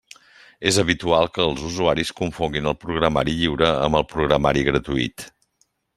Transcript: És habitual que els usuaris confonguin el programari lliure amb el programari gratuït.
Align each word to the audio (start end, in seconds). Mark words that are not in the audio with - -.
És 0.69 0.77
habitual 0.83 1.27
que 1.35 1.43
els 1.49 1.61
usuaris 1.67 2.13
confonguin 2.21 2.69
el 2.71 2.77
programari 2.85 3.35
lliure 3.43 3.69
amb 3.89 4.01
el 4.01 4.07
programari 4.15 4.65
gratuït. 4.71 5.29